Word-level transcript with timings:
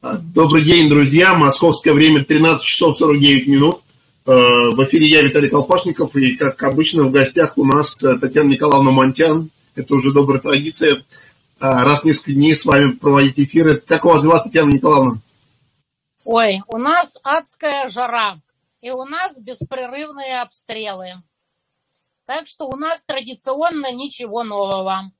Добрый 0.00 0.62
день, 0.62 0.88
друзья. 0.88 1.34
Московское 1.34 1.92
время 1.92 2.24
13 2.24 2.64
часов 2.64 2.96
49 2.96 3.48
минут. 3.48 3.80
Э, 4.26 4.30
в 4.70 4.84
эфире 4.84 5.08
я, 5.08 5.22
Виталий 5.22 5.48
Колпашников, 5.48 6.14
и, 6.14 6.36
как 6.36 6.62
обычно, 6.62 7.02
в 7.02 7.10
гостях 7.10 7.58
у 7.58 7.64
нас 7.64 8.04
э, 8.04 8.16
Татьяна 8.16 8.50
Николаевна 8.50 8.92
Монтян. 8.92 9.50
Это 9.74 9.94
уже 9.94 10.12
добрая 10.12 10.40
традиция. 10.40 10.98
Э, 10.98 11.82
раз 11.82 12.02
в 12.02 12.04
несколько 12.04 12.32
дней 12.32 12.54
с 12.54 12.64
вами 12.64 12.92
проводить 12.92 13.40
эфиры. 13.40 13.74
Как 13.74 14.04
у 14.04 14.10
вас 14.10 14.22
дела, 14.22 14.38
Татьяна 14.38 14.70
Николаевна? 14.70 15.18
Ой, 16.24 16.62
у 16.68 16.78
нас 16.78 17.16
адская 17.24 17.88
жара, 17.88 18.40
и 18.80 18.92
у 18.92 19.04
нас 19.04 19.40
беспрерывные 19.40 20.40
обстрелы. 20.40 21.14
Так 22.24 22.46
что 22.46 22.68
у 22.68 22.76
нас 22.76 23.02
традиционно 23.02 23.90
ничего 23.90 24.44
нового. 24.44 25.10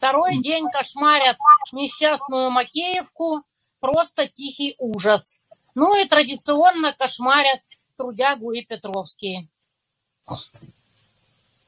Второй 0.00 0.38
день 0.38 0.64
кошмарят 0.72 1.36
несчастную 1.72 2.50
Макеевку, 2.50 3.42
просто 3.80 4.26
тихий 4.26 4.74
ужас. 4.78 5.42
Ну 5.74 5.94
и 5.94 6.08
традиционно 6.08 6.94
кошмарят 6.94 7.60
Трудягу 7.98 8.52
и 8.52 8.62
Петровские. 8.62 9.48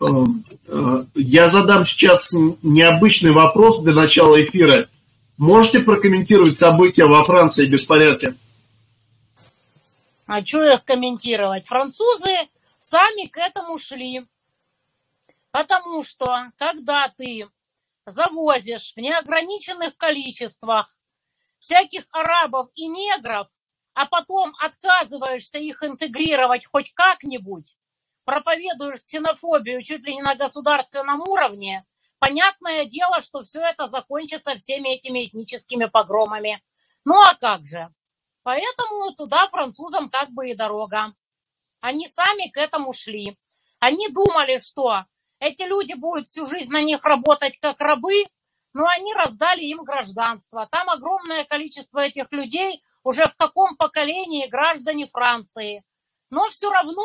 Э, 0.00 0.06
э, 0.66 1.04
я 1.14 1.48
задам 1.48 1.84
сейчас 1.84 2.32
необычный 2.62 3.32
вопрос 3.32 3.80
для 3.80 3.92
начала 3.92 4.42
эфира. 4.42 4.88
Можете 5.36 5.80
прокомментировать 5.80 6.56
события 6.56 7.04
во 7.04 7.22
Франции 7.24 7.66
беспорядки? 7.66 8.34
А 10.24 10.42
что 10.42 10.64
их 10.64 10.82
комментировать? 10.86 11.66
Французы 11.66 12.48
сами 12.78 13.26
к 13.26 13.36
этому 13.36 13.76
шли. 13.76 14.24
Потому 15.50 16.02
что, 16.02 16.50
когда 16.56 17.12
ты 17.14 17.46
завозишь 18.06 18.92
в 18.94 18.96
неограниченных 18.98 19.96
количествах 19.96 20.98
всяких 21.58 22.04
арабов 22.10 22.68
и 22.74 22.86
негров, 22.88 23.48
а 23.94 24.06
потом 24.06 24.54
отказываешься 24.58 25.58
их 25.58 25.82
интегрировать 25.82 26.66
хоть 26.66 26.92
как-нибудь, 26.94 27.76
проповедуешь 28.24 29.02
ксенофобию 29.02 29.82
чуть 29.82 30.02
ли 30.02 30.16
не 30.16 30.22
на 30.22 30.34
государственном 30.34 31.20
уровне, 31.20 31.84
понятное 32.18 32.84
дело, 32.84 33.20
что 33.20 33.42
все 33.42 33.60
это 33.60 33.86
закончится 33.86 34.56
всеми 34.56 34.96
этими 34.96 35.26
этническими 35.26 35.86
погромами. 35.86 36.62
Ну 37.04 37.20
а 37.20 37.34
как 37.34 37.64
же? 37.64 37.92
Поэтому 38.42 39.12
туда 39.14 39.48
французам 39.48 40.10
как 40.10 40.30
бы 40.30 40.50
и 40.50 40.54
дорога. 40.54 41.14
Они 41.80 42.08
сами 42.08 42.48
к 42.48 42.56
этому 42.56 42.92
шли. 42.92 43.38
Они 43.78 44.08
думали, 44.08 44.58
что 44.58 45.04
эти 45.42 45.62
люди 45.62 45.94
будут 45.94 46.28
всю 46.28 46.46
жизнь 46.46 46.70
на 46.70 46.82
них 46.82 47.04
работать 47.04 47.58
как 47.58 47.80
рабы, 47.80 48.24
но 48.72 48.86
они 48.86 49.12
раздали 49.12 49.62
им 49.62 49.82
гражданство. 49.82 50.68
Там 50.70 50.88
огромное 50.88 51.44
количество 51.44 51.98
этих 51.98 52.30
людей 52.30 52.82
уже 53.02 53.26
в 53.26 53.34
каком 53.36 53.76
поколении 53.76 54.46
граждане 54.46 55.08
Франции. 55.08 55.82
Но 56.30 56.48
все 56.50 56.70
равно 56.70 57.04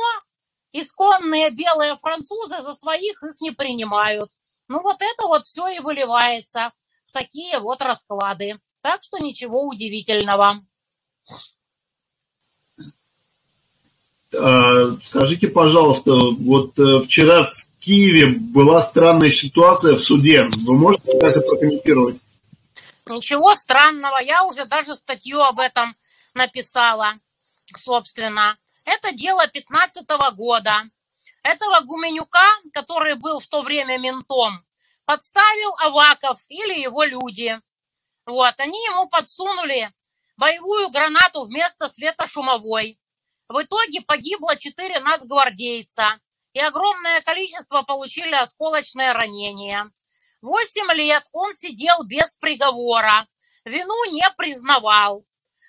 исконные 0.71 1.49
белые 1.49 1.97
французы 1.97 2.61
за 2.61 2.73
своих 2.73 3.23
их 3.23 3.41
не 3.41 3.51
принимают. 3.51 4.31
Ну 4.67 4.81
вот 4.81 4.97
это 4.99 5.25
вот 5.25 5.45
все 5.45 5.67
и 5.69 5.79
выливается 5.79 6.71
в 7.07 7.13
такие 7.13 7.57
вот 7.57 7.81
расклады. 7.81 8.59
Так 8.81 9.01
что 9.01 9.17
ничего 9.17 9.65
удивительного. 9.65 10.63
А, 14.39 14.97
скажите, 15.03 15.47
пожалуйста, 15.47 16.11
вот 16.11 16.77
э, 16.77 16.99
вчера 16.99 17.45
в 17.45 17.67
Киеве 17.87 18.37
была 18.37 18.81
странная 18.81 19.31
ситуация 19.31 19.95
в 19.95 19.99
суде. 19.99 20.43
Вы 20.43 20.77
можете 20.77 21.09
это 21.09 21.39
прокомментировать? 21.39 22.17
Ничего 23.07 23.55
странного. 23.55 24.17
Я 24.17 24.43
уже 24.43 24.65
даже 24.65 24.93
статью 24.97 25.39
об 25.39 25.61
этом 25.61 25.95
написала, 26.33 27.13
собственно. 27.77 28.57
Это 28.83 29.13
дело 29.13 29.47
15 29.47 30.05
года. 30.35 30.89
Этого 31.43 31.79
Гуменюка, 31.79 32.45
который 32.73 33.15
был 33.15 33.39
в 33.39 33.47
то 33.47 33.61
время 33.61 33.97
ментом, 33.97 34.65
подставил 35.05 35.73
Аваков 35.79 36.39
или 36.49 36.81
его 36.81 37.05
люди. 37.05 37.57
Вот, 38.25 38.53
они 38.57 38.79
ему 38.83 39.07
подсунули 39.07 39.93
боевую 40.35 40.89
гранату 40.89 41.45
вместо 41.45 41.87
светошумовой. 41.87 42.99
В 43.47 43.63
итоге 43.63 44.01
погибло 44.01 44.57
4 44.57 44.99
нацгвардейца, 44.99 46.19
и 46.57 46.59
огромное 46.59 47.21
количество 47.21 47.83
получили 47.83 48.33
осколочное 48.33 49.13
ранение. 49.13 49.91
Восемь 50.41 50.91
лет 50.93 51.23
он 51.31 51.53
сидел 51.53 52.01
без 52.03 52.33
приговора, 52.33 53.27
вину 53.63 54.11
не 54.11 54.27
признавал. 54.35 55.23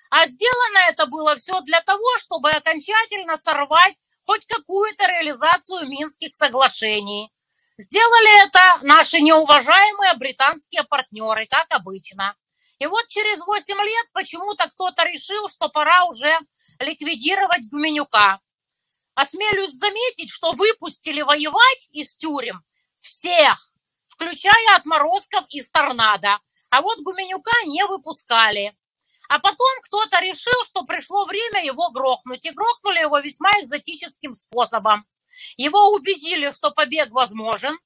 А 0.09 0.25
сделано 0.25 0.79
это 0.87 1.05
было 1.05 1.35
все 1.35 1.61
для 1.61 1.79
того, 1.81 2.17
чтобы 2.17 2.49
окончательно 2.49 3.37
сорвать 3.37 3.93
хоть 4.25 4.47
какую-то 4.47 5.05
реализацию 5.05 5.87
Минских 5.87 6.33
соглашений. 6.33 7.31
Сделали 7.77 8.47
это 8.47 8.79
наши 8.81 9.21
неуважаемые 9.21 10.15
британские 10.15 10.85
партнеры, 10.85 11.45
как 11.45 11.67
обычно. 11.69 12.35
И 12.79 12.87
вот 12.87 13.07
через 13.09 13.45
8 13.45 13.75
лет 13.75 14.07
почему-то 14.11 14.67
кто-то 14.71 15.03
решил, 15.03 15.47
что 15.49 15.69
пора 15.69 16.05
уже 16.05 16.35
ликвидировать 16.79 17.69
Гуменюка. 17.69 18.39
Осмелюсь 19.19 19.73
заметить, 19.73 20.29
что 20.29 20.53
выпустили 20.53 21.21
воевать 21.21 21.89
из 21.91 22.15
тюрем 22.15 22.63
всех, 22.95 23.73
включая 24.07 24.77
отморозков 24.77 25.43
из 25.49 25.69
торнадо. 25.69 26.39
А 26.69 26.81
вот 26.81 27.01
Гуменюка 27.01 27.51
не 27.65 27.85
выпускали. 27.85 28.77
А 29.27 29.39
потом 29.39 29.67
кто-то 29.83 30.21
решил, 30.21 30.63
что 30.63 30.83
пришло 30.83 31.25
время 31.25 31.65
его 31.65 31.89
грохнуть. 31.89 32.45
И 32.45 32.51
грохнули 32.51 32.99
его 32.99 33.19
весьма 33.19 33.49
экзотическим 33.59 34.31
способом. 34.31 35.05
Его 35.57 35.89
убедили, 35.89 36.49
что 36.49 36.71
побег 36.71 37.11
возможен. 37.11 37.77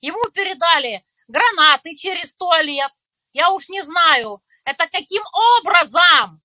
Ему 0.00 0.28
передали 0.34 1.04
гранаты 1.28 1.94
через 1.94 2.34
туалет. 2.34 2.90
Я 3.32 3.52
уж 3.52 3.68
не 3.68 3.84
знаю, 3.84 4.42
это 4.64 4.88
каким 4.88 5.22
образом 5.60 6.42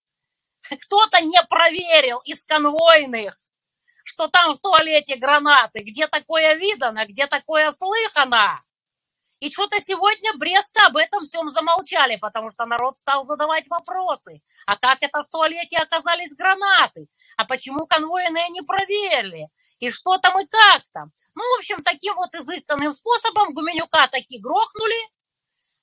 кто-то 0.62 1.22
не 1.22 1.42
проверил 1.50 2.20
из 2.26 2.46
конвойных, 2.46 3.40
что 4.16 4.30
там 4.30 4.54
в 4.54 4.62
туалете 4.62 5.18
гранаты, 5.18 5.80
где 5.80 6.08
такое 6.08 6.54
видано, 6.54 7.06
где 7.06 7.28
такое 7.28 7.74
слыхано. 7.74 8.64
И 9.42 9.52
что-то 9.52 9.82
сегодня 9.82 10.32
Брестка 10.38 10.86
об 10.88 10.96
этом 10.96 11.26
всем 11.26 11.50
замолчали, 11.50 12.16
потому 12.16 12.50
что 12.50 12.66
народ 12.66 12.96
стал 12.96 13.26
задавать 13.26 13.68
вопросы. 13.68 14.42
А 14.66 14.78
как 14.78 15.00
это 15.02 15.22
в 15.22 15.30
туалете 15.30 15.78
оказались 15.78 16.34
гранаты? 16.34 17.08
А 17.36 17.44
почему 17.44 17.86
конвойные 17.86 18.48
не 18.50 18.62
проверили? 18.62 19.50
И 19.80 19.90
что 19.90 20.18
там 20.18 20.40
и 20.40 20.48
как 20.48 20.84
там? 20.94 21.12
Ну, 21.36 21.44
в 21.44 21.60
общем, 21.60 21.84
таким 21.84 22.16
вот 22.16 22.34
изысканным 22.34 22.94
способом 22.94 23.54
Гуменюка 23.54 24.08
таки 24.08 24.40
грохнули, 24.40 25.10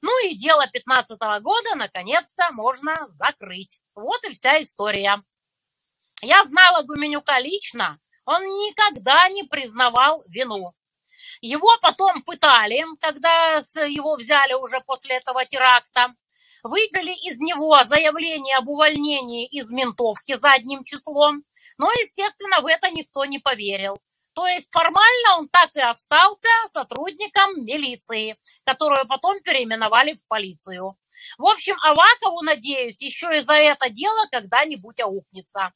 ну 0.01 0.27
и 0.27 0.35
дело 0.37 0.67
15 0.67 1.21
-го 1.21 1.41
года 1.41 1.75
наконец-то 1.75 2.51
можно 2.53 2.97
закрыть. 3.11 3.83
Вот 3.95 4.25
и 4.25 4.33
вся 4.33 4.63
история. 4.63 5.23
Я 6.23 6.45
знала 6.45 6.83
Гуменюка 6.83 7.39
лично, 7.41 7.99
он 8.25 8.43
никогда 8.43 9.29
не 9.29 9.43
признавал 9.45 10.25
вину. 10.29 10.75
Его 11.41 11.71
потом 11.81 12.23
пытали, 12.23 12.85
когда 13.01 13.57
его 13.87 14.17
взяли 14.17 14.55
уже 14.55 14.81
после 14.81 15.17
этого 15.17 15.45
теракта. 15.45 16.15
Выбили 16.63 17.13
из 17.29 17.41
него 17.41 17.83
заявление 17.85 18.57
об 18.57 18.69
увольнении 18.69 19.47
из 19.47 19.71
ментовки 19.71 20.35
задним 20.35 20.85
числом, 20.85 21.43
но, 21.77 21.91
естественно, 21.93 22.61
в 22.61 22.67
это 22.67 22.91
никто 22.91 23.25
не 23.25 23.41
поверил. 23.41 23.99
То 24.35 24.47
есть 24.47 24.69
формально 24.71 25.39
он 25.39 25.49
так 25.49 25.75
и 25.75 25.81
остался 25.81 26.49
сотрудником 26.69 27.65
милиции, 27.65 28.39
которую 28.65 29.07
потом 29.07 29.41
переименовали 29.41 30.15
в 30.15 30.27
полицию. 30.27 30.97
В 31.39 31.47
общем, 31.47 31.77
Авакову, 31.83 32.43
надеюсь, 32.43 33.03
еще 33.03 33.37
и 33.37 33.41
за 33.41 33.55
это 33.55 33.91
дело 33.91 34.27
когда-нибудь 34.31 35.01
аукнется. 35.01 35.73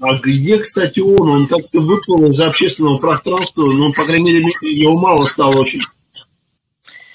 А 0.00 0.14
где, 0.18 0.58
кстати, 0.58 1.00
он? 1.00 1.28
Он 1.28 1.46
как-то 1.46 1.80
выплыл 1.80 2.26
из 2.26 2.40
общественного 2.40 2.98
пространства, 2.98 3.62
ну, 3.62 3.92
по 3.92 4.04
крайней 4.04 4.32
мере, 4.32 4.52
его 4.62 4.98
мало 4.98 5.22
стало 5.22 5.56
очень. 5.56 5.82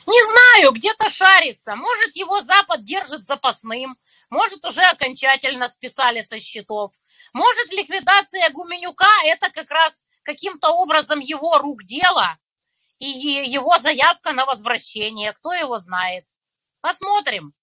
Не 0.08 0.26
знаю, 0.26 0.72
где-то 0.72 1.10
шарится. 1.10 1.76
Может, 1.76 2.16
его 2.16 2.42
Запад 2.42 2.84
держит 2.84 3.26
запасным, 3.26 3.98
может, 4.30 4.66
уже 4.66 4.82
окончательно 4.82 5.68
списали 5.68 6.22
со 6.22 6.40
счетов. 6.40 6.92
Может, 7.34 7.72
ликвидация 7.72 8.50
Гуменюка– 8.52 9.08
это 9.26 9.50
как 9.52 9.70
раз 9.70 10.04
каким-то 10.24 10.70
образом 10.70 11.20
его 11.20 11.58
рук 11.58 11.84
дело 11.84 12.38
и 13.00 13.08
его 13.08 13.78
заявка 13.78 14.34
на 14.34 14.46
возвращение. 14.46 15.34
Кто 15.34 15.54
его 15.54 15.78
знает? 15.78 16.26
Посмотрим. 16.82 17.54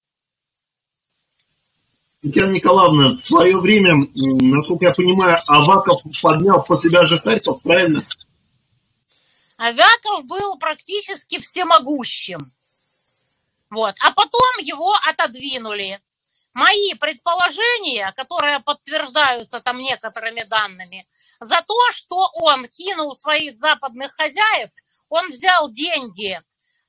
Татьяна 2.23 2.53
Николаевна, 2.53 3.11
в 3.11 3.19
свое 3.19 3.59
время, 3.59 4.03
насколько 4.15 4.87
я 4.87 4.93
понимаю, 4.93 5.39
Аваков 5.47 6.03
поднял 6.23 6.63
под 6.63 6.81
себя 6.81 7.05
же 7.05 7.19
Харьков, 7.21 7.63
правильно? 7.63 8.05
Аваков 9.57 10.25
был 10.25 10.59
практически 10.59 11.39
всемогущим. 11.39 12.53
Вот. 13.71 13.95
А 14.01 14.13
потом 14.13 14.59
его 14.61 14.95
отодвинули. 15.09 16.01
Мои 16.53 16.95
предположения, 16.95 18.13
которые 18.17 18.61
подтверждаются 18.61 19.61
там 19.61 19.79
некоторыми 19.79 20.43
данными, 20.45 21.07
за 21.39 21.63
то, 21.67 21.93
что 21.93 22.31
он 22.33 22.67
кинул 22.67 23.15
своих 23.15 23.59
западных 23.59 24.13
хозяев, 24.13 24.71
он 25.11 25.29
взял 25.29 25.71
деньги 25.71 26.41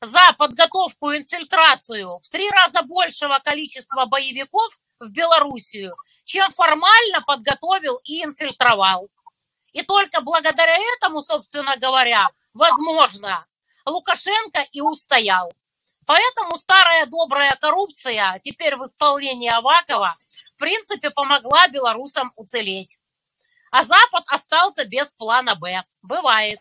за 0.01 0.33
подготовку 0.38 1.11
и 1.11 1.17
инфильтрацию 1.17 2.17
в 2.17 2.29
три 2.29 2.49
раза 2.49 2.81
большего 2.83 3.39
количества 3.39 4.05
боевиков 4.05 4.77
в 4.99 5.09
Белоруссию, 5.09 5.95
чем 6.23 6.49
формально 6.51 7.21
подготовил 7.25 7.99
и 8.03 8.23
инфильтровал. 8.23 9.09
И 9.73 9.83
только 9.83 10.21
благодаря 10.21 10.77
этому, 10.95 11.21
собственно 11.21 11.77
говоря, 11.77 12.29
возможно, 12.53 13.45
Лукашенко 13.85 14.65
и 14.71 14.81
устоял. 14.81 15.51
Поэтому 16.05 16.55
старая 16.55 17.05
добрая 17.05 17.55
коррупция 17.59 18.39
теперь 18.44 18.75
в 18.75 18.83
исполнении 18.83 19.49
Авакова 19.49 20.17
в 20.55 20.57
принципе 20.57 21.09
помогла 21.09 21.67
белорусам 21.67 22.31
уцелеть. 22.35 22.97
А 23.71 23.83
Запад 23.83 24.23
остался 24.29 24.85
без 24.85 25.13
плана 25.13 25.55
«Б». 25.55 25.83
Бывает. 26.01 26.59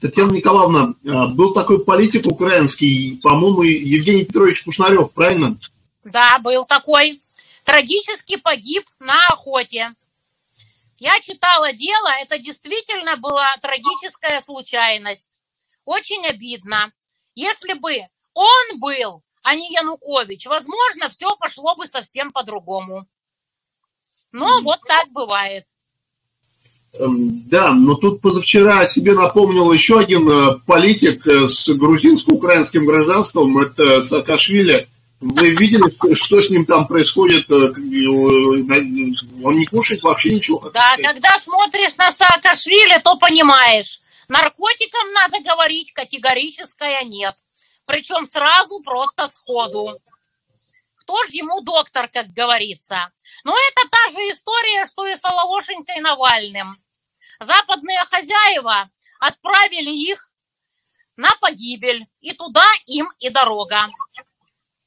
Татьяна 0.00 0.32
Николаевна, 0.32 0.94
а, 1.04 1.26
был 1.28 1.52
такой 1.52 1.84
политик 1.84 2.26
украинский, 2.26 3.18
по-моему, 3.22 3.62
Евгений 3.62 4.24
Петрович 4.24 4.62
Кушнарев, 4.62 5.12
правильно? 5.12 5.58
Да, 6.04 6.38
был 6.38 6.64
такой. 6.64 7.22
Трагически 7.64 8.36
погиб 8.36 8.88
на 9.00 9.26
охоте. 9.26 9.94
Я 10.98 11.20
читала 11.20 11.72
дело, 11.72 12.08
это 12.20 12.38
действительно 12.38 13.16
была 13.16 13.56
трагическая 13.60 14.40
случайность. 14.40 15.28
Очень 15.84 16.24
обидно. 16.26 16.92
Если 17.34 17.74
бы 17.74 17.98
он 18.32 18.80
был, 18.80 19.22
а 19.42 19.54
не 19.54 19.72
Янукович, 19.72 20.46
возможно, 20.46 21.08
все 21.10 21.28
пошло 21.36 21.76
бы 21.76 21.86
совсем 21.86 22.30
по-другому. 22.30 23.06
Но 24.32 24.60
вот 24.62 24.80
так 24.86 25.10
бывает. 25.10 25.66
Эм, 26.98 27.48
да, 27.48 27.72
но 27.72 27.94
тут 27.94 28.20
позавчера 28.20 28.84
себе 28.86 29.12
напомнил 29.12 29.70
еще 29.72 29.98
один 29.98 30.30
э, 30.30 30.58
политик 30.66 31.26
э, 31.26 31.46
с 31.46 31.68
грузинско-украинским 31.68 32.86
гражданством, 32.86 33.58
это 33.58 34.02
Саакашвили. 34.02 34.88
Вы 35.20 35.50
видели, 35.50 36.14
что 36.14 36.40
с 36.40 36.48
ним 36.48 36.64
там 36.64 36.86
происходит? 36.86 37.50
Э, 37.50 37.72
он 39.44 39.58
не 39.58 39.66
кушает 39.66 40.02
вообще 40.02 40.34
ничего. 40.34 40.70
Да, 40.70 40.96
когда 40.96 41.38
смотришь 41.38 41.96
на 41.96 42.12
Саакашвили, 42.12 42.98
то 43.02 43.16
понимаешь, 43.16 44.00
наркотикам 44.28 45.12
надо 45.12 45.40
говорить 45.40 45.92
категорическое 45.92 47.02
нет. 47.04 47.34
Причем 47.84 48.24
сразу 48.26 48.80
просто 48.80 49.28
сходу. 49.28 49.98
Кто 50.96 51.22
ж 51.24 51.28
ему 51.28 51.60
доктор, 51.60 52.08
как 52.08 52.32
говорится? 52.32 53.10
Но 53.44 53.54
это 53.54 53.88
та 53.88 54.12
же 54.12 54.18
история, 54.32 54.86
что 54.86 55.06
и 55.06 55.14
с 55.14 55.24
Алавошенькой 55.24 56.00
Навальным 56.00 56.78
западные 57.40 58.00
хозяева 58.10 58.90
отправили 59.20 59.90
их 59.90 60.30
на 61.16 61.30
погибель, 61.40 62.06
и 62.20 62.32
туда 62.32 62.66
им 62.86 63.08
и 63.18 63.30
дорога. 63.30 63.88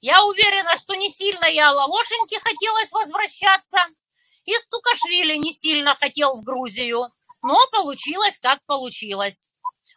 Я 0.01 0.23
уверена, 0.23 0.75
что 0.77 0.95
не 0.95 1.09
сильно 1.09 1.45
и 1.45 1.57
Алалошеньке 1.57 2.39
хотелось 2.39 2.91
возвращаться, 2.91 3.79
и 4.45 4.53
Стукашвили 4.53 5.35
не 5.35 5.53
сильно 5.53 5.93
хотел 5.95 6.37
в 6.37 6.43
Грузию, 6.43 7.09
но 7.41 7.57
получилось, 7.71 8.39
как 8.41 8.63
получилось. 8.65 9.51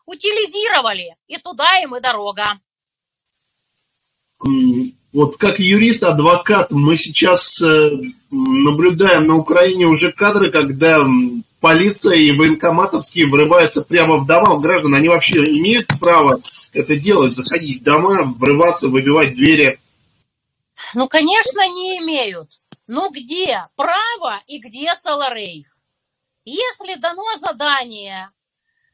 Утилизировали, 0.05 1.17
и 1.29 1.39
туда 1.39 1.79
им 1.79 1.95
и 1.95 2.01
дорога. 2.01 2.61
Вот 5.13 5.37
как 5.37 5.61
юрист, 5.61 6.03
адвокат, 6.03 6.73
мы 6.73 6.97
сейчас 6.97 7.61
э, 7.63 7.91
наблюдаем 8.31 9.27
на 9.27 9.37
Украине 9.37 9.87
уже 9.87 10.11
кадры, 10.11 10.51
когда 10.51 11.07
полиция 11.63 12.17
и 12.17 12.33
военкоматовские 12.33 13.27
врываются 13.27 13.81
прямо 13.83 14.19
в 14.19 14.27
дома 14.27 14.59
граждан. 14.59 14.95
Они 14.95 15.09
вообще 15.09 15.39
имеют 15.59 15.87
право 16.01 16.43
это 16.75 16.97
делать, 16.97 17.33
заходить 17.33 17.81
в 17.81 17.85
дома, 17.85 18.25
врываться, 18.25 18.89
выбивать 18.89 19.35
двери? 19.35 19.81
Ну, 20.95 21.09
конечно, 21.09 21.67
не 21.69 21.99
имеют. 21.99 22.61
Но 22.87 23.09
где 23.09 23.67
право 23.77 24.41
и 24.47 24.59
где 24.59 24.93
Саларейх? 24.97 25.79
Если 26.45 26.97
дано 26.97 27.25
задание 27.39 28.31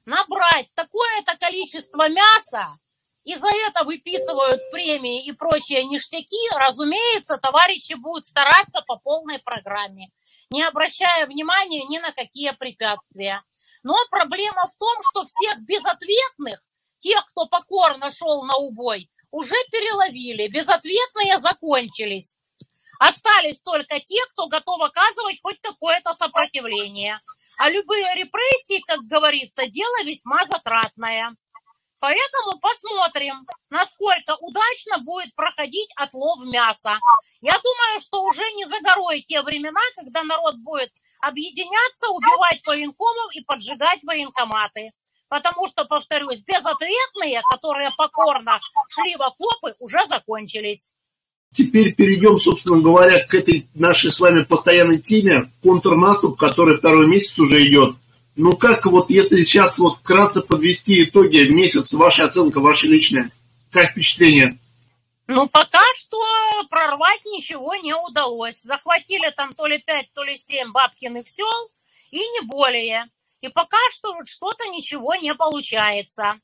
набрать 0.05 0.69
такое-то 0.75 1.37
количество 1.41 2.09
мяса, 2.09 2.79
и 3.25 3.35
за 3.35 3.49
это 3.67 3.85
выписывают 3.85 4.71
премии 4.71 5.27
и 5.27 5.33
прочие 5.33 5.85
ништяки, 5.85 6.37
разумеется, 6.57 7.37
товарищи 7.37 7.95
будут 7.95 8.25
стараться 8.25 8.83
по 8.87 8.97
полной 8.97 9.39
программе, 9.39 10.11
не 10.51 10.63
обращая 10.63 11.27
внимания 11.27 11.85
ни 11.85 11.99
на 11.99 12.13
какие 12.13 12.53
препятствия. 12.53 13.43
Но 13.83 13.95
проблема 14.11 14.67
в 14.67 14.77
том, 14.77 14.97
что 15.11 15.25
всех 15.25 15.61
безответных, 15.61 16.61
тех, 16.99 17.25
кто 17.27 17.47
покорно 17.47 18.11
шел 18.11 18.45
на 18.45 18.57
убой, 18.57 19.11
уже 19.31 19.55
переловили, 19.71 20.49
безответные 20.49 21.39
закончились. 21.39 22.37
Остались 22.99 23.61
только 23.61 24.01
те, 24.01 24.19
кто 24.33 24.49
готов 24.49 24.81
оказывать 24.81 25.41
хоть 25.43 25.61
какое-то 25.61 26.15
сопротивление. 26.15 27.21
А 27.57 27.71
любые 27.71 28.15
репрессии, 28.15 28.83
как 28.87 29.01
говорится, 29.03 29.67
дело 29.67 30.05
весьма 30.05 30.45
затратное. 30.47 31.37
Поэтому 32.01 32.61
посмотрим, 32.61 33.47
насколько 33.71 34.37
удачно 34.41 34.99
будет 34.99 35.35
проходить 35.35 35.91
отлов 35.97 36.45
мяса. 36.45 36.99
Я 37.41 37.59
думаю, 37.59 38.01
что 38.01 38.23
уже 38.23 38.43
не 38.53 38.65
за 38.67 38.81
горой 38.81 39.21
те 39.23 39.43
времена, 39.43 39.81
когда 39.97 40.23
народ 40.23 40.57
будет 40.59 40.93
объединяться, 41.21 42.09
убивать 42.11 42.65
военкомов 42.65 43.35
и 43.35 43.43
поджигать 43.43 44.05
военкоматы. 44.05 44.93
Потому 45.29 45.67
что, 45.67 45.85
повторюсь, 45.85 46.41
безответные, 46.41 47.43
которые 47.51 47.91
покорно 47.97 48.59
шли 48.89 49.17
в 49.17 49.23
окопы, 49.23 49.75
уже 49.79 50.07
закончились. 50.07 50.93
Теперь 51.53 51.95
перейдем, 51.95 52.39
собственно 52.39 52.81
говоря, 52.81 53.27
к 53.27 53.35
этой 53.35 53.69
нашей 53.75 54.11
с 54.11 54.21
вами 54.21 54.45
постоянной 54.45 54.99
теме, 54.99 55.51
контрнаступ, 55.63 56.39
который 56.39 56.77
второй 56.77 57.07
месяц 57.07 57.39
уже 57.39 57.67
идет. 57.67 57.97
Ну 58.41 58.57
как 58.57 58.87
вот, 58.87 59.11
если 59.11 59.43
сейчас 59.43 59.81
вот 59.81 59.97
вкратце 59.97 60.43
подвести 60.43 61.03
итоги 61.03 61.39
месяц, 61.49 61.93
ваша 61.95 62.27
оценка, 62.27 62.61
ваша 62.61 62.87
личная, 62.87 63.33
как 63.73 63.91
впечатление? 63.91 64.57
Ну, 65.27 65.49
пока 65.49 65.83
что 65.97 66.23
прорвать 66.71 67.25
ничего 67.25 67.75
не 67.75 67.93
удалось. 67.97 68.63
Захватили 68.63 69.29
там 69.31 69.55
то 69.55 69.67
ли 69.67 69.79
пять, 69.79 70.13
то 70.15 70.23
ли 70.23 70.39
семь 70.39 70.71
бабкиных 70.71 71.27
сел, 71.27 71.49
и 72.13 72.19
не 72.19 72.43
более. 72.43 73.07
И 73.41 73.49
пока 73.49 73.77
что 73.91 74.15
вот 74.15 74.29
что-то 74.29 74.69
ничего 74.69 75.17
не 75.17 75.35
получается. 75.35 76.41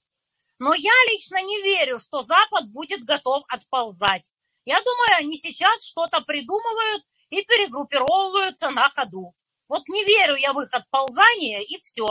Но 0.58 0.74
я 0.74 0.92
лично 1.12 1.40
не 1.42 1.62
верю, 1.62 2.00
что 2.00 2.22
Запад 2.22 2.72
будет 2.72 3.04
готов 3.04 3.44
отползать. 3.46 4.28
Я 4.64 4.82
думаю, 4.82 5.18
они 5.18 5.38
сейчас 5.38 5.84
что-то 5.84 6.22
придумывают 6.22 7.04
и 7.30 7.42
перегруппировываются 7.42 8.70
на 8.70 8.88
ходу. 8.88 9.32
Вот 9.75 9.88
не 9.88 10.04
верю 10.04 10.37
я 10.37 10.52
в 10.52 10.61
их 10.61 10.73
отползание, 10.73 11.64
и 11.64 11.81
все. 11.81 12.07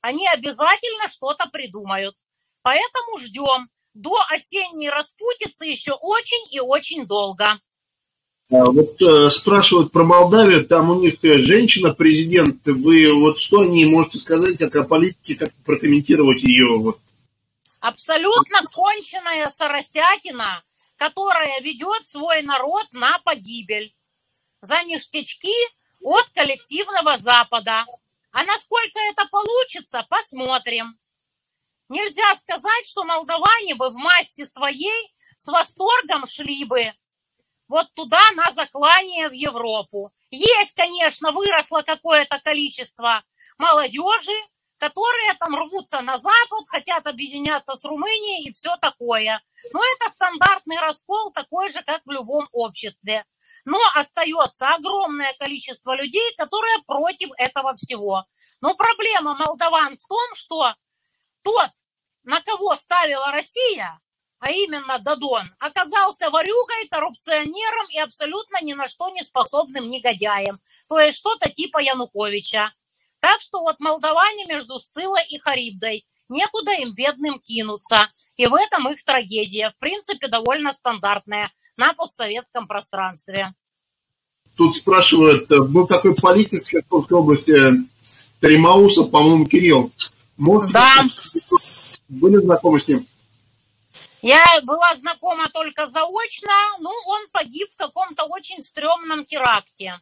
Они 0.00 0.26
обязательно 0.28 1.08
что-то 1.08 1.46
придумают. 1.52 2.16
Поэтому 2.62 3.18
ждем. 3.18 3.68
До 3.92 4.16
осенней 4.30 4.88
распутицы 4.88 5.66
еще 5.66 5.92
очень 5.92 6.42
и 6.50 6.58
очень 6.58 7.06
долго. 7.06 7.60
А 8.50 8.64
вот 8.64 9.02
э, 9.02 9.28
спрашивают 9.28 9.92
про 9.92 10.04
Молдавию, 10.04 10.66
там 10.66 10.88
у 10.88 10.98
них 10.98 11.22
э, 11.22 11.36
женщина-президент. 11.36 12.64
Вы 12.64 13.12
вот 13.12 13.38
что 13.38 13.60
о 13.60 13.66
ней 13.66 13.84
можете 13.84 14.18
сказать, 14.18 14.56
как 14.56 14.74
о 14.76 14.84
политике, 14.84 15.34
как 15.34 15.52
прокомментировать 15.66 16.42
ее? 16.42 16.78
Вот? 16.78 16.98
Абсолютно 17.80 18.62
конченная 18.72 19.50
соросятина, 19.50 20.64
которая 20.96 21.60
ведет 21.60 22.06
свой 22.06 22.40
народ 22.40 22.86
на 22.92 23.18
погибель. 23.18 23.94
За 24.62 24.82
ништячки 24.84 25.52
от 26.02 26.28
коллективного 26.30 27.18
Запада. 27.18 27.86
А 28.30 28.44
насколько 28.44 28.98
это 29.10 29.26
получится, 29.26 30.06
посмотрим. 30.08 30.98
Нельзя 31.88 32.34
сказать, 32.36 32.86
что 32.86 33.04
молдаване 33.04 33.74
бы 33.74 33.90
в 33.90 33.96
массе 33.96 34.46
своей 34.46 35.14
с 35.36 35.46
восторгом 35.46 36.26
шли 36.26 36.64
бы 36.64 36.92
вот 37.68 37.92
туда 37.94 38.20
на 38.34 38.50
заклание 38.52 39.28
в 39.28 39.32
Европу. 39.32 40.12
Есть, 40.30 40.74
конечно, 40.74 41.32
выросло 41.32 41.82
какое-то 41.82 42.38
количество 42.40 43.24
молодежи, 43.58 44.32
которые 44.78 45.34
там 45.38 45.54
рвутся 45.54 46.00
на 46.00 46.18
Запад, 46.18 46.66
хотят 46.68 47.06
объединяться 47.06 47.74
с 47.74 47.84
Румынией 47.84 48.48
и 48.48 48.52
все 48.52 48.76
такое. 48.76 49.42
Но 49.72 49.80
это 49.96 50.10
стандартный 50.10 50.78
раскол, 50.78 51.30
такой 51.32 51.70
же, 51.70 51.82
как 51.82 52.02
в 52.04 52.10
любом 52.10 52.48
обществе 52.52 53.24
но 53.64 53.78
остается 53.94 54.68
огромное 54.68 55.32
количество 55.34 55.94
людей, 55.94 56.34
которые 56.36 56.82
против 56.86 57.30
этого 57.36 57.74
всего. 57.76 58.24
Но 58.60 58.74
проблема 58.74 59.34
молдаван 59.34 59.96
в 59.96 60.06
том, 60.06 60.34
что 60.34 60.74
тот, 61.42 61.70
на 62.24 62.40
кого 62.40 62.74
ставила 62.76 63.30
Россия, 63.30 64.00
а 64.42 64.50
именно 64.50 64.98
Дадон, 64.98 65.54
оказался 65.60 66.28
ворюгой, 66.28 66.88
коррупционером 66.90 67.86
и 67.90 67.98
абсолютно 68.00 68.60
ни 68.60 68.72
на 68.72 68.86
что 68.86 69.08
не 69.10 69.22
способным 69.22 69.88
негодяем. 69.88 70.60
То 70.88 70.98
есть 70.98 71.18
что-то 71.18 71.48
типа 71.48 71.78
Януковича. 71.78 72.72
Так 73.20 73.40
что 73.40 73.60
вот 73.60 73.78
молдаване 73.78 74.46
между 74.46 74.80
Сцилой 74.80 75.24
и 75.28 75.38
Харибдой. 75.38 76.04
Некуда 76.28 76.72
им 76.72 76.92
бедным 76.92 77.38
кинуться. 77.38 78.10
И 78.34 78.46
в 78.46 78.54
этом 78.54 78.90
их 78.90 79.04
трагедия. 79.04 79.70
В 79.70 79.78
принципе, 79.78 80.26
довольно 80.26 80.72
стандартная 80.72 81.52
на 81.76 81.94
постсоветском 81.94 82.66
пространстве. 82.66 83.54
Тут 84.56 84.76
спрашивают, 84.76 85.50
э, 85.50 85.60
был 85.60 85.86
такой 85.86 86.14
политик 86.14 86.64
в 86.64 86.68
Херсонской 86.68 87.18
области, 87.18 87.54
Тримаусов, 88.40 89.10
по-моему, 89.10 89.46
Кирилл. 89.46 89.92
Можете 90.36 90.72
да. 90.74 91.04
Были 92.08 92.36
знакомы 92.36 92.78
с 92.78 92.88
ним? 92.88 93.06
Я 94.20 94.60
была 94.62 94.94
знакома 94.96 95.48
только 95.48 95.86
заочно, 95.86 96.52
ну, 96.78 96.90
он 97.06 97.28
погиб 97.32 97.70
в 97.72 97.76
каком-то 97.76 98.24
очень 98.24 98.62
стрёмном 98.62 99.24
теракте. 99.24 100.00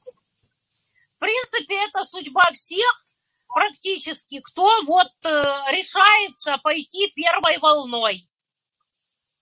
В 1.17 1.21
принципе, 1.21 1.87
это 1.87 2.05
судьба 2.05 2.51
всех 2.53 3.07
практически, 3.47 4.41
кто 4.41 4.69
вот 4.85 5.13
э, 5.25 5.29
решается 5.71 6.59
пойти 6.59 7.13
первой 7.15 7.59
волной. 7.59 8.29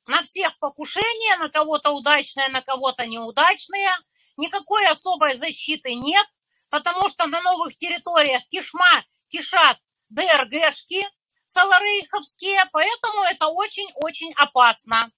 На 0.08 0.22
всех 0.22 0.58
покушения, 0.58 1.36
на 1.36 1.50
кого-то 1.50 1.90
удачные, 1.90 2.48
на 2.48 2.62
кого-то 2.62 3.04
неудачные. 3.06 3.90
Никакой 4.38 4.88
особой 4.88 5.36
защиты 5.36 5.94
нет, 5.94 6.26
потому 6.70 7.10
что 7.10 7.26
на 7.26 7.42
новых 7.42 7.76
территориях 7.76 8.40
кишма, 8.48 9.04
кишат 9.28 9.76
ДРГшки, 10.08 11.06
саларейховские, 11.44 12.64
поэтому 12.72 13.22
это 13.24 13.48
очень-очень 13.48 14.32
опасно. 14.32 15.12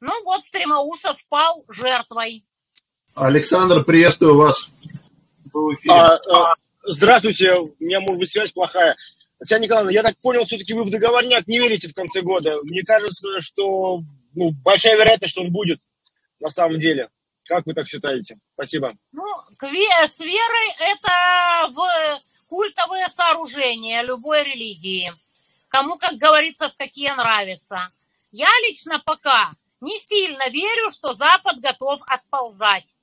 Ну 0.00 0.24
вот, 0.24 0.44
Стремоусов 0.44 1.16
впал 1.20 1.64
жертвой. 1.68 2.44
Александр, 3.14 3.84
приветствую 3.84 4.36
вас. 4.36 4.72
А, 5.88 6.16
а, 6.16 6.54
здравствуйте, 6.82 7.54
у 7.54 7.76
меня 7.78 8.00
может 8.00 8.18
быть 8.18 8.30
связь 8.30 8.50
плохая. 8.50 8.96
Татьяна 9.38 9.62
Николаевна, 9.62 9.92
я 9.92 10.02
так 10.02 10.16
понял, 10.18 10.44
все-таки 10.44 10.72
вы 10.72 10.84
в 10.84 10.90
договорняк 10.90 11.46
не 11.46 11.58
верите 11.58 11.88
в 11.88 11.94
конце 11.94 12.22
года. 12.22 12.60
Мне 12.62 12.82
кажется, 12.82 13.40
что 13.40 14.00
ну, 14.34 14.52
большая 14.62 14.96
вероятность, 14.96 15.32
что 15.32 15.42
он 15.42 15.50
будет 15.50 15.80
на 16.40 16.48
самом 16.48 16.78
деле. 16.78 17.08
Как 17.44 17.66
вы 17.66 17.74
так 17.74 17.86
считаете? 17.86 18.38
Спасибо. 18.54 18.94
Ну, 19.12 19.24
с 19.60 20.20
верой 20.20 20.74
это 20.78 21.72
в 21.72 22.22
культовые 22.48 23.08
сооружения 23.08 24.02
любой 24.02 24.44
религии. 24.44 25.12
Кому, 25.68 25.96
как 25.96 26.14
говорится, 26.14 26.70
в 26.70 26.76
какие 26.76 27.10
нравятся. 27.10 27.90
Я 28.30 28.48
лично 28.66 29.00
пока 29.04 29.52
не 29.80 29.98
сильно 29.98 30.48
верю, 30.48 30.90
что 30.90 31.12
Запад 31.12 31.60
готов 31.60 32.00
отползать. 32.06 32.94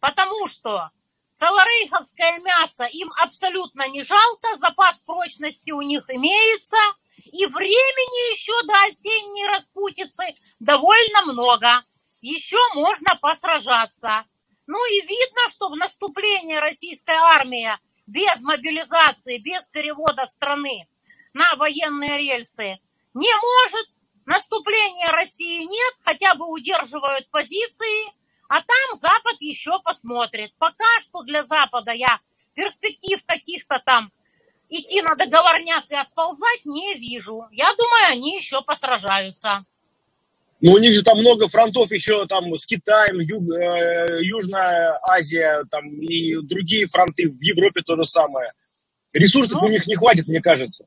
Потому 0.00 0.46
что 0.46 0.90
саларейховское 1.34 2.38
мясо 2.40 2.84
им 2.84 3.12
абсолютно 3.22 3.88
не 3.88 4.02
жалко, 4.02 4.56
запас 4.56 5.00
прочности 5.00 5.70
у 5.70 5.82
них 5.82 6.04
имеется, 6.08 6.76
и 7.16 7.46
времени 7.46 8.32
еще 8.32 8.52
до 8.66 8.74
осенней 8.84 9.48
распутицы 9.48 10.34
довольно 10.60 11.22
много. 11.26 11.84
Еще 12.20 12.58
можно 12.74 13.16
посражаться. 13.20 14.24
Ну 14.66 14.78
и 14.92 15.00
видно, 15.02 15.50
что 15.50 15.68
в 15.68 15.76
наступлении 15.76 16.56
российская 16.56 17.18
армия 17.18 17.78
без 18.06 18.40
мобилизации, 18.40 19.38
без 19.38 19.66
перевода 19.68 20.26
страны 20.26 20.88
на 21.32 21.54
военные 21.56 22.18
рельсы 22.18 22.78
не 23.12 23.32
может. 23.34 23.90
Наступления 24.26 25.10
России 25.10 25.64
нет, 25.64 25.94
хотя 26.00 26.34
бы 26.34 26.48
удерживают 26.48 27.28
позиции, 27.30 28.10
а 28.48 28.60
там 28.60 28.98
Запад 28.98 29.40
еще 29.40 29.80
посмотрит. 29.82 30.52
Пока 30.58 30.84
что 31.00 31.22
для 31.22 31.42
Запада 31.42 31.92
я 31.92 32.20
перспектив 32.54 33.20
каких-то 33.26 33.80
там 33.84 34.12
идти 34.68 35.02
на 35.02 35.14
договорняк 35.14 35.84
и 35.90 35.94
отползать 35.94 36.64
не 36.64 36.94
вижу. 36.94 37.46
Я 37.52 37.74
думаю, 37.74 38.12
они 38.12 38.36
еще 38.36 38.62
посражаются. 38.62 39.64
Ну, 40.60 40.72
у 40.72 40.78
них 40.78 40.94
же 40.94 41.02
там 41.02 41.18
много 41.18 41.48
фронтов 41.48 41.92
еще 41.92 42.26
там 42.26 42.54
с 42.54 42.64
Китаем, 42.64 43.20
Юг, 43.20 43.50
э, 43.52 44.20
Южная 44.22 44.98
Азия, 45.02 45.64
там 45.70 46.00
и 46.00 46.40
другие 46.42 46.86
фронты, 46.86 47.28
в 47.28 47.40
Европе 47.40 47.82
то 47.82 47.96
же 47.96 48.06
самое. 48.06 48.52
Ресурсов 49.12 49.60
ну, 49.60 49.68
у 49.68 49.70
них 49.70 49.86
не 49.86 49.94
хватит, 49.94 50.26
мне 50.26 50.40
кажется. 50.40 50.86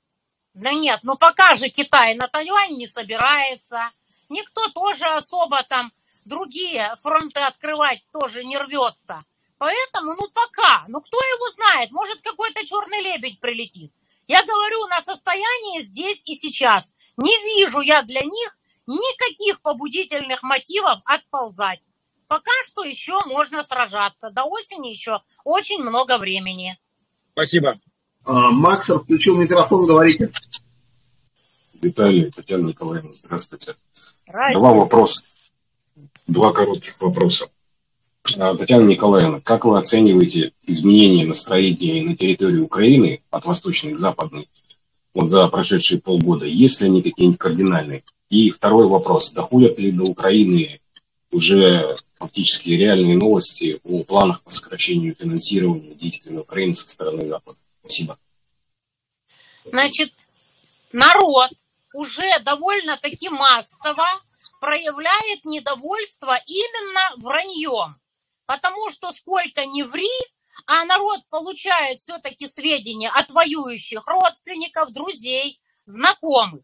Да 0.53 0.73
нет, 0.73 1.01
ну 1.03 1.15
пока 1.15 1.53
же 1.53 1.69
Китай 1.69 2.15
на 2.15 2.27
Тайвань 2.27 2.73
не 2.73 2.87
собирается. 2.87 3.91
Никто 4.29 4.67
тоже 4.69 5.05
особо 5.05 5.61
там 5.63 5.93
другие 6.27 6.96
фронты 7.01 7.39
открывать 7.39 8.03
тоже 8.12 8.43
не 8.43 8.57
рвется. 8.57 9.24
Поэтому, 9.57 10.13
ну 10.13 10.27
пока, 10.34 10.86
ну 10.88 11.01
кто 11.01 11.17
его 11.17 11.50
знает, 11.51 11.91
может 11.91 12.22
какой-то 12.22 12.65
черный 12.65 13.01
лебедь 13.01 13.39
прилетит. 13.39 13.91
Я 14.27 14.43
говорю 14.43 14.86
на 14.88 15.01
состоянии 15.01 15.81
здесь 15.81 16.22
и 16.25 16.36
сейчас. 16.36 16.93
Не 17.15 17.36
вижу 17.46 17.79
я 17.81 18.03
для 18.03 18.22
них 18.22 18.57
никаких 18.86 19.62
побудительных 19.62 20.43
мотивов 20.43 21.00
отползать. 21.05 21.81
Пока 22.27 22.51
что 22.65 22.84
еще 22.84 23.19
можно 23.25 23.63
сражаться. 23.63 24.29
До 24.29 24.43
осени 24.43 24.89
еще 24.89 25.22
очень 25.46 25.81
много 25.81 26.17
времени. 26.17 26.77
Спасибо. 27.31 27.79
А, 28.25 28.51
включил 28.51 29.38
микрофон, 29.38 29.86
говорите. 29.86 30.31
Виталий, 31.81 32.31
Татьяна 32.31 32.67
Николаевна, 32.67 33.13
здравствуйте. 33.13 33.75
здравствуйте. 34.25 34.60
Два 34.60 34.74
вопроса. 34.74 35.24
Два 36.27 36.51
коротких 36.51 37.00
вопроса. 37.00 37.50
Татьяна 38.24 38.86
Николаевна, 38.86 39.39
как 39.39 39.63
вы 39.63 39.77
оцениваете 39.77 40.51
изменения 40.65 41.25
настроения 41.25 42.03
на 42.03 42.17
территории 42.17 42.60
Украины 42.60 43.22
от 43.31 43.46
восточной 43.46 43.93
к 43.93 44.00
западной 44.00 44.50
вот 45.13 45.29
за 45.29 45.48
прошедшие 45.48 46.01
полгода? 46.01 46.46
Есть 46.46 46.81
ли 46.81 46.88
они 46.88 47.01
какие-нибудь 47.01 47.39
кардинальные? 47.39 48.03
И 48.29 48.50
второй 48.50 48.88
вопрос. 48.88 49.31
Доходят 49.31 49.79
ли 49.79 49.91
до 49.91 50.03
Украины 50.03 50.81
уже 51.31 51.98
фактически 52.15 52.72
реальные 52.72 53.17
новости 53.17 53.79
о 53.86 54.03
планах 54.03 54.41
по 54.43 54.51
сокращению 54.51 55.15
финансирования 55.15 55.96
действий 55.96 56.34
на 56.34 56.41
Украине 56.41 56.74
со 56.74 56.89
стороны 56.89 57.25
Запада? 57.27 57.57
Спасибо. 57.79 58.17
Значит, 59.63 60.12
народ 60.91 61.51
уже 61.93 62.39
довольно-таки 62.43 63.29
массово 63.29 64.05
проявляет 64.59 65.45
недовольство 65.45 66.37
именно 66.45 67.01
враньем. 67.17 67.99
Потому 68.45 68.89
что 68.89 69.11
сколько 69.11 69.65
ни 69.65 69.83
ври, 69.83 70.09
а 70.65 70.85
народ 70.85 71.21
получает 71.29 71.99
все-таки 71.99 72.47
сведения 72.47 73.09
от 73.09 73.29
воюющих 73.31 74.05
родственников, 74.07 74.91
друзей, 74.91 75.59
знакомых. 75.85 76.63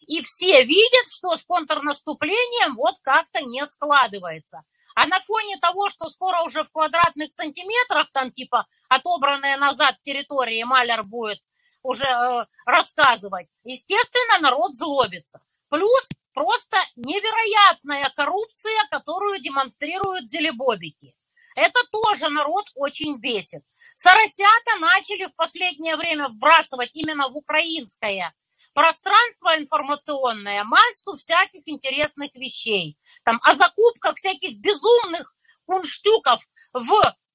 И 0.00 0.20
все 0.22 0.64
видят, 0.64 1.08
что 1.08 1.36
с 1.36 1.44
контрнаступлением 1.44 2.74
вот 2.74 2.96
как-то 3.02 3.42
не 3.42 3.64
складывается. 3.66 4.64
А 4.94 5.06
на 5.06 5.20
фоне 5.20 5.56
того, 5.58 5.88
что 5.88 6.08
скоро 6.08 6.42
уже 6.42 6.64
в 6.64 6.70
квадратных 6.72 7.32
сантиметрах, 7.32 8.10
там 8.12 8.32
типа 8.32 8.66
отобранная 8.88 9.56
назад 9.56 9.96
территории 10.02 10.62
Малер 10.64 11.04
будет 11.04 11.40
уже 11.82 12.04
э, 12.04 12.46
рассказывать, 12.66 13.48
естественно, 13.64 14.40
народ 14.40 14.74
злобится. 14.74 15.40
Плюс 15.68 16.08
просто 16.32 16.78
невероятная 16.96 18.10
коррупция, 18.16 18.86
которую 18.90 19.40
демонстрируют 19.40 20.28
зелебобики. 20.28 21.14
Это 21.54 21.80
тоже 21.90 22.28
народ 22.28 22.66
очень 22.74 23.18
бесит. 23.18 23.62
Соросята 23.94 24.78
начали 24.80 25.26
в 25.26 25.34
последнее 25.34 25.96
время 25.96 26.28
вбрасывать 26.28 26.90
именно 26.94 27.28
в 27.28 27.36
украинское 27.36 28.34
пространство 28.72 29.56
информационное, 29.56 30.64
массу 30.64 31.16
всяких 31.16 31.66
интересных 31.66 32.34
вещей. 32.34 32.96
Там 33.24 33.40
о 33.42 33.54
закупках 33.54 34.16
всяких 34.16 34.58
безумных 34.58 35.34
кунштюков 35.66 36.42
в 36.72 36.92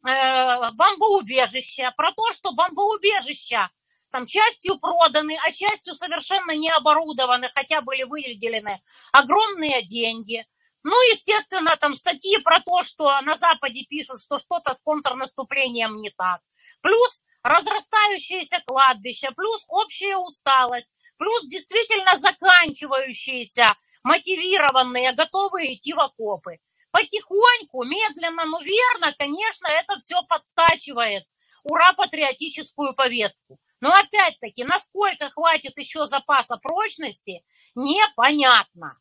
э, 0.08 0.72
бомбоубежища, 0.74 1.94
про 1.96 2.12
то, 2.14 2.32
что 2.32 2.54
бомбоубежища 2.54 3.70
там 4.16 4.28
частью 4.28 4.78
проданы, 4.80 5.38
а 5.46 5.52
частью 5.52 5.94
совершенно 5.94 6.52
не 6.52 6.70
оборудованы, 6.70 7.50
хотя 7.54 7.82
были 7.82 8.04
выделены 8.04 8.82
огромные 9.12 9.82
деньги. 9.82 10.46
Ну, 10.84 10.94
естественно, 11.12 11.76
там 11.76 11.94
статьи 11.94 12.38
про 12.38 12.62
то, 12.62 12.82
что 12.84 13.20
на 13.24 13.36
Западе 13.36 13.84
пишут, 13.84 14.22
что 14.22 14.38
что-то 14.38 14.72
с 14.72 14.80
контрнаступлением 14.80 16.00
не 16.00 16.12
так. 16.12 16.40
Плюс 16.80 17.24
разрастающееся 17.44 18.64
кладбище, 18.66 19.32
плюс 19.36 19.66
общая 19.68 20.16
усталость, 20.16 20.94
плюс 21.18 21.46
действительно 21.48 22.18
заканчивающиеся, 22.18 23.68
мотивированные, 24.04 25.12
готовые 25.12 25.76
идти 25.76 25.92
в 25.92 26.00
окопы. 26.00 26.60
Потихоньку, 26.92 27.84
медленно, 27.84 28.46
но 28.46 28.62
верно, 28.62 29.14
конечно, 29.20 29.68
это 29.68 29.98
все 29.98 30.24
подтачивает 30.24 31.26
ура 31.66 31.92
патриотическую 31.94 32.94
повестку. 32.94 33.60
Но 33.86 33.94
опять-таки, 33.94 34.64
насколько 34.64 35.30
хватит 35.30 35.78
еще 35.78 36.08
запаса 36.08 36.58
прочности, 36.58 37.46
непонятно. 37.76 39.00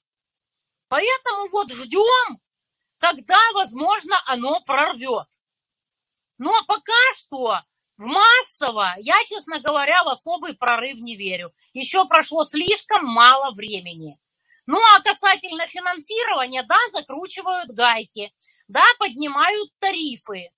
Поэтому 0.88 1.48
вот 1.48 1.72
ждем, 1.72 2.38
когда, 2.98 3.38
возможно, 3.54 4.14
оно 4.26 4.60
прорвет. 4.60 5.26
Но 6.36 6.52
пока 6.66 6.92
что 7.14 7.62
в 7.96 8.04
массово 8.04 8.92
я, 8.98 9.14
честно 9.24 9.58
говоря, 9.58 10.04
в 10.04 10.08
особый 10.08 10.52
прорыв 10.52 10.98
не 10.98 11.16
верю. 11.16 11.54
Еще 11.72 12.04
прошло 12.04 12.44
слишком 12.44 13.06
мало 13.06 13.54
времени. 13.54 14.20
Ну 14.66 14.78
а 14.94 15.00
касательно 15.00 15.66
финансирования, 15.66 16.62
да, 16.62 16.76
закручивают 16.92 17.70
гайки, 17.70 18.34
да, 18.68 18.84
поднимают 18.98 19.70
тарифы. 19.78 20.50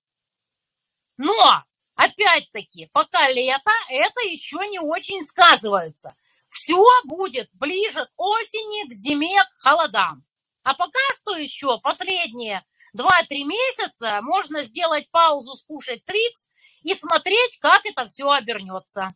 Но, 1.16 1.62
опять-таки, 1.96 2.88
пока 2.92 3.28
лето, 3.30 3.72
это 3.90 4.20
еще 4.28 4.58
не 4.68 4.78
очень 4.78 5.24
сказывается. 5.24 6.14
Все 6.48 6.84
будет 7.04 7.48
ближе 7.54 8.06
к 8.06 8.10
осени, 8.16 8.88
к 8.88 8.92
зиме, 8.92 9.42
к 9.52 9.58
холодам. 9.58 10.24
А 10.62 10.74
пока 10.74 11.00
что 11.14 11.36
еще 11.36 11.78
последние 11.80 12.64
2-3 12.96 13.04
месяца 13.44 14.20
можно 14.22 14.62
сделать 14.62 15.10
паузу, 15.10 15.54
скушать 15.54 16.04
трикс 16.04 16.48
и 16.82 16.94
смотреть, 16.94 17.58
как 17.60 17.82
это 17.84 18.06
все 18.06 18.28
обернется. 18.30 19.10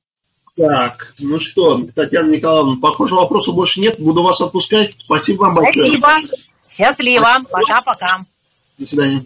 Так, 0.56 1.14
ну 1.18 1.38
что, 1.38 1.82
Татьяна 1.94 2.30
Николаевна, 2.30 2.76
похоже, 2.80 3.14
вопросов 3.14 3.54
больше 3.54 3.80
нет. 3.80 4.00
Буду 4.00 4.22
вас 4.22 4.40
отпускать. 4.40 4.94
Спасибо 4.98 5.42
вам 5.42 5.54
большое. 5.54 5.90
Спасибо. 5.90 6.36
Счастливо. 6.68 7.44
Пока-пока. 7.50 8.26
До 8.76 8.86
свидания. 8.86 9.24